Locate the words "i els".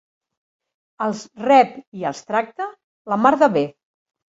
2.01-2.23